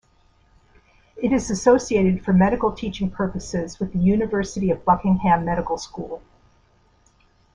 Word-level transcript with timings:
It 1.15 1.31
is 1.31 1.51
associated 1.51 2.25
for 2.25 2.33
medical 2.33 2.71
teaching 2.71 3.11
purposes 3.11 3.79
with 3.79 3.93
the 3.93 3.99
University 3.99 4.71
of 4.71 4.83
Buckingham 4.83 5.45
medical 5.45 5.77
school. 5.77 6.23